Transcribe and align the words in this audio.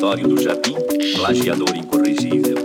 Laboratório 0.00 0.28
do 0.28 0.42
Japim, 0.42 0.76
plagiador 1.14 1.76
incorrigível. 1.76 2.59